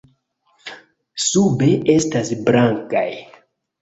[1.25, 3.09] Sube estas blankaj.